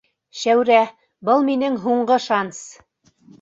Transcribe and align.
Шәүрә, 0.43 0.79
был 1.29 1.43
минең 1.51 1.77
һуңғы 1.85 2.19
шанс! 2.25 2.65